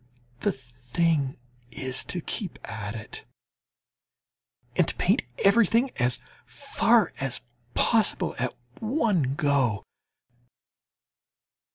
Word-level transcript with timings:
The 0.39 0.51
thing 0.51 1.37
is 1.69 2.03
to 2.05 2.21
keep 2.21 2.57
at 2.67 2.95
it, 2.95 3.23
and 4.75 4.87
to 4.87 4.95
paint 4.95 5.21
everything 5.37 5.91
as 5.97 6.19
far 6.47 7.13
as 7.19 7.41
possible 7.75 8.33
at 8.39 8.55
one 8.79 9.35
go! 9.35 9.85